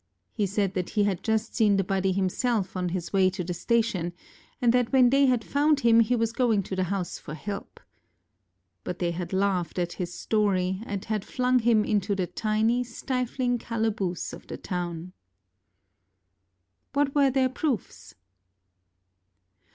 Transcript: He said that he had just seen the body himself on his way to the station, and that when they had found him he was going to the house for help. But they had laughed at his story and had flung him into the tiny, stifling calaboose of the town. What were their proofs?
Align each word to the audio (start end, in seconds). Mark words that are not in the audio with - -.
He 0.33 0.47
said 0.47 0.73
that 0.73 0.89
he 0.89 1.03
had 1.03 1.21
just 1.21 1.53
seen 1.55 1.77
the 1.77 1.83
body 1.83 2.11
himself 2.11 2.75
on 2.75 2.89
his 2.89 3.13
way 3.13 3.29
to 3.29 3.43
the 3.43 3.53
station, 3.53 4.13
and 4.59 4.73
that 4.73 4.91
when 4.91 5.11
they 5.11 5.27
had 5.27 5.43
found 5.43 5.81
him 5.81 5.99
he 5.99 6.15
was 6.15 6.31
going 6.33 6.63
to 6.63 6.75
the 6.75 6.85
house 6.85 7.19
for 7.19 7.35
help. 7.35 7.79
But 8.83 8.97
they 8.97 9.11
had 9.11 9.31
laughed 9.31 9.77
at 9.77 9.93
his 10.01 10.11
story 10.11 10.81
and 10.87 11.05
had 11.05 11.23
flung 11.23 11.59
him 11.59 11.85
into 11.85 12.15
the 12.15 12.25
tiny, 12.25 12.83
stifling 12.83 13.59
calaboose 13.59 14.33
of 14.33 14.47
the 14.47 14.57
town. 14.57 15.13
What 16.93 17.13
were 17.13 17.29
their 17.29 17.49
proofs? 17.49 18.15